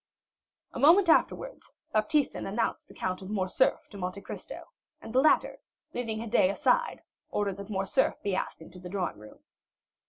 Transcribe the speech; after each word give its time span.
A 0.71 0.79
moment 0.79 1.09
afterwards, 1.09 1.71
Baptistin 1.93 2.47
announced 2.47 2.87
the 2.87 2.95
Count 2.95 3.21
of 3.21 3.29
Morcerf 3.29 3.87
to 3.91 3.99
Monte 3.99 4.21
Cristo, 4.21 4.71
and 4.99 5.13
the 5.13 5.21
latter, 5.21 5.59
leading 5.93 6.17
Haydée 6.27 6.49
aside, 6.49 7.03
ordered 7.29 7.57
that 7.57 7.69
Morcerf 7.69 8.15
be 8.23 8.33
asked 8.35 8.63
into 8.63 8.79
the 8.79 8.89
drawing 8.89 9.19
room. 9.19 9.43